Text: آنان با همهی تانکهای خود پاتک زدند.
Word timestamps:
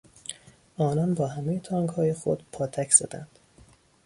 آنان 0.77 1.13
با 1.13 1.27
همهی 1.27 1.59
تانکهای 1.59 2.13
خود 2.13 2.43
پاتک 2.51 2.91
زدند. 2.93 3.39